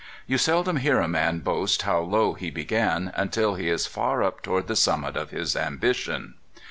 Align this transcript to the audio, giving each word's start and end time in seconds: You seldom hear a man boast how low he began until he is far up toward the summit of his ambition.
You 0.25 0.39
seldom 0.39 0.77
hear 0.77 0.99
a 0.99 1.07
man 1.07 1.41
boast 1.41 1.83
how 1.83 1.99
low 1.99 2.33
he 2.33 2.49
began 2.49 3.11
until 3.15 3.53
he 3.53 3.69
is 3.69 3.85
far 3.85 4.23
up 4.23 4.41
toward 4.41 4.65
the 4.65 4.75
summit 4.75 5.15
of 5.15 5.29
his 5.29 5.55
ambition. 5.55 6.33